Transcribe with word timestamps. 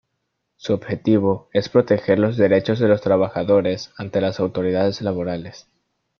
Su 0.55 0.73
objetivo 0.73 1.47
es 1.53 1.69
proteger 1.69 2.17
los 2.17 2.35
derechos 2.35 2.79
de 2.79 2.87
los 2.87 3.01
trabajadores 3.01 3.91
ante 3.97 4.19
las 4.19 4.39
autoridades 4.39 4.99
laborales. 5.03 5.67